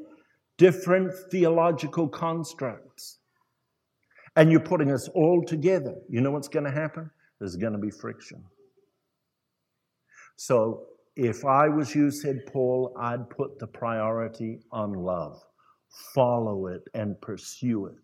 [0.57, 3.19] different theological constructs.
[4.37, 5.97] And you're putting us all together.
[6.09, 7.11] You know what's going to happen?
[7.41, 8.43] There's going to be friction.
[10.37, 15.43] So if I was you, said Paul, I'd put the priority on love.
[16.15, 17.95] Follow it and pursue it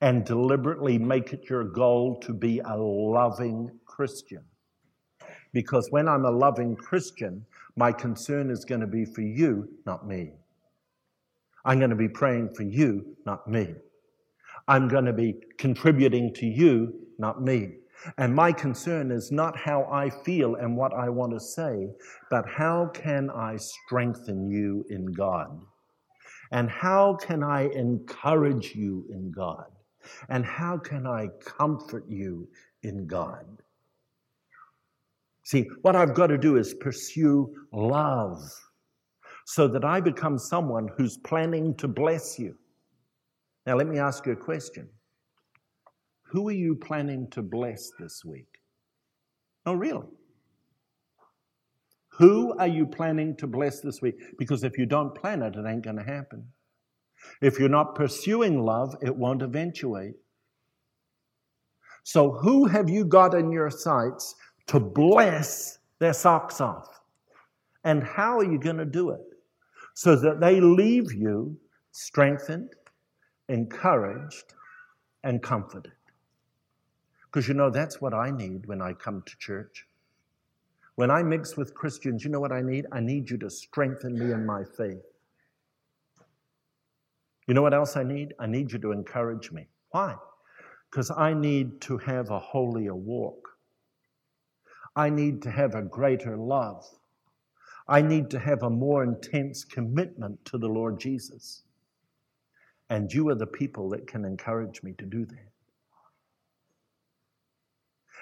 [0.00, 4.44] and deliberately make it your goal to be a loving Christian.
[5.52, 7.46] Because when I'm a loving Christian,
[7.76, 10.32] my concern is going to be for you, not me.
[11.64, 13.74] I'm going to be praying for you, not me.
[14.68, 17.76] I'm going to be contributing to you, not me.
[18.18, 21.88] And my concern is not how I feel and what I want to say,
[22.30, 25.60] but how can I strengthen you in God?
[26.52, 29.66] And how can I encourage you in God?
[30.28, 32.48] And how can I comfort you
[32.82, 33.46] in God?
[35.44, 38.40] See, what I've got to do is pursue love
[39.46, 42.56] so that I become someone who's planning to bless you.
[43.66, 44.88] Now, let me ask you a question
[46.34, 48.58] Who are you planning to bless this week?
[49.66, 50.08] Oh, really?
[52.18, 54.16] Who are you planning to bless this week?
[54.36, 56.48] Because if you don't plan it, it ain't going to happen.
[57.40, 60.16] If you're not pursuing love, it won't eventuate.
[62.02, 64.34] So, who have you got in your sights
[64.66, 66.88] to bless their socks off?
[67.84, 69.22] And how are you going to do it?
[69.94, 71.56] So that they leave you
[71.92, 72.70] strengthened,
[73.48, 74.54] encouraged,
[75.22, 75.92] and comforted.
[77.34, 79.88] Because you know, that's what I need when I come to church.
[80.94, 82.86] When I mix with Christians, you know what I need?
[82.92, 85.02] I need you to strengthen me in my faith.
[87.48, 88.34] You know what else I need?
[88.38, 89.66] I need you to encourage me.
[89.90, 90.14] Why?
[90.88, 93.48] Because I need to have a holier walk.
[94.94, 96.86] I need to have a greater love.
[97.88, 101.64] I need to have a more intense commitment to the Lord Jesus.
[102.90, 105.53] And you are the people that can encourage me to do that.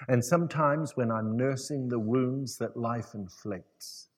[0.07, 4.09] And sometimes when I'm nursing the wounds that life inflicts,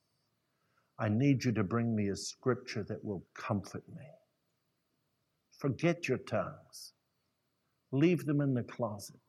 [0.97, 4.05] I need you to bring me a scripture that will comfort me.
[5.57, 6.93] Forget your tongues.
[7.91, 9.19] Leave them in the closet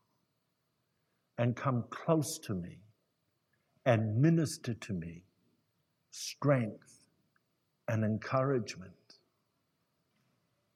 [1.38, 2.78] and come close to me
[3.84, 5.22] and minister to me
[6.10, 7.06] strength
[7.88, 9.18] and encouragement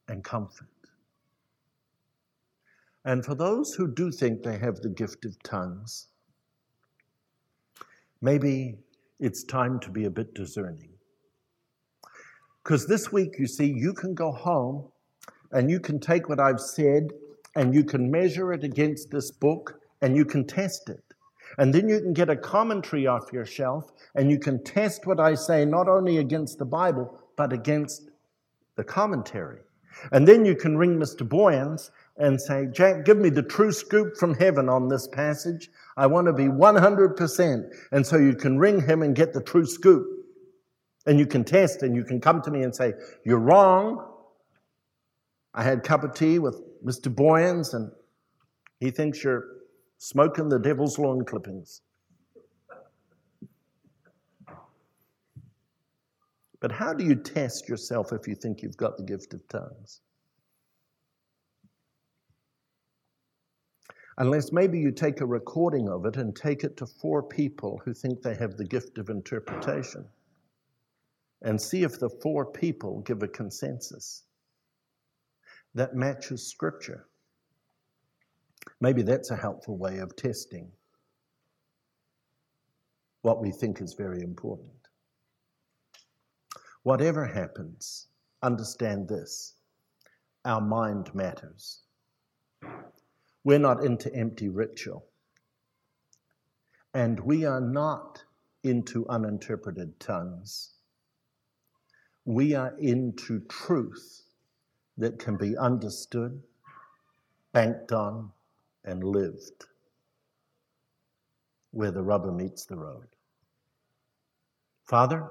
[0.09, 0.80] and comfort.
[3.05, 6.09] And for those who do think they have the gift of tongues,
[8.21, 8.79] maybe
[9.19, 10.91] it's time to be a bit discerning.
[12.63, 14.89] Because this week, you see, you can go home
[15.53, 17.09] and you can take what I've said
[17.57, 21.03] and you can measure it against this book and you can test it.
[21.59, 25.19] And then you can get a commentary off your shelf and you can test what
[25.19, 28.11] I say not only against the Bible, but against
[28.77, 29.61] the commentary.
[30.13, 31.27] And then you can ring Mr.
[31.27, 31.91] Boyens
[32.21, 35.71] and say, Jack, give me the true scoop from heaven on this passage.
[35.97, 37.63] I want to be 100%.
[37.93, 40.07] And so you can ring him and get the true scoop.
[41.07, 42.93] And you can test and you can come to me and say,
[43.25, 44.07] You're wrong.
[45.55, 47.13] I had a cup of tea with Mr.
[47.13, 47.91] Boyens and
[48.81, 49.45] he thinks you're
[49.97, 51.81] smoking the devil's lawn clippings.
[56.61, 60.03] But how do you test yourself if you think you've got the gift of tongues?
[64.21, 67.95] Unless maybe you take a recording of it and take it to four people who
[67.95, 70.05] think they have the gift of interpretation
[71.41, 74.25] and see if the four people give a consensus
[75.75, 77.07] that matches Scripture.
[78.83, 80.71] Maybe that's a helpful way of testing
[83.23, 84.69] what we think is very important.
[86.83, 88.09] Whatever happens,
[88.43, 89.55] understand this
[90.45, 91.85] our mind matters.
[93.45, 95.07] We're not into empty ritual.
[96.93, 98.25] And we are not
[98.63, 100.75] into uninterpreted tongues.
[102.25, 104.23] We are into truth
[104.99, 106.43] that can be understood,
[107.53, 108.31] banked on,
[108.85, 109.67] and lived
[111.73, 113.07] where the rubber meets the road.
[114.85, 115.29] Father,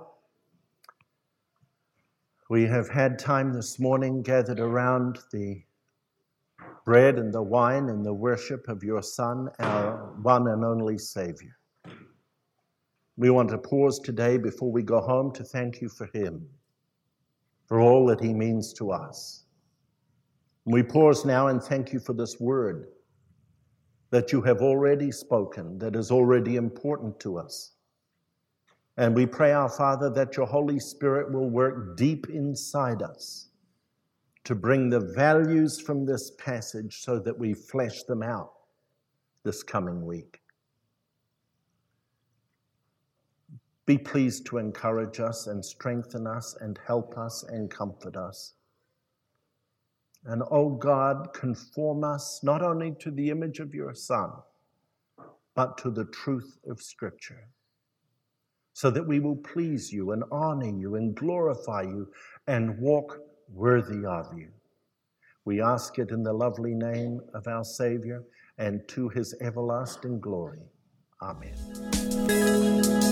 [2.49, 5.61] we have had time this morning gathered around the
[6.85, 11.55] bread and the wine and the worship of your Son, our one and only Savior.
[13.17, 16.47] We want to pause today before we go home to thank you for him,
[17.67, 19.43] for all that he means to us.
[20.65, 22.87] We pause now and thank you for this word
[24.11, 27.73] that you have already spoken, that is already important to us.
[28.97, 33.48] And we pray, our Father, that your Holy Spirit will work deep inside us
[34.49, 38.49] to bring the values from this passage so that we flesh them out
[39.43, 40.39] this coming week.
[43.85, 48.55] Be pleased to encourage us and strengthen us and help us and comfort us.
[50.25, 54.31] And, oh God, conform us not only to the image of your Son,
[55.53, 57.49] but to the truth of Scripture
[58.73, 62.07] so that we will please you and honor you and glorify you
[62.47, 63.19] and walk
[63.53, 64.49] worthy of you.
[65.45, 68.23] We ask it in the lovely name of our Savior
[68.57, 70.59] and to his everlasting glory.
[71.21, 73.08] Amen.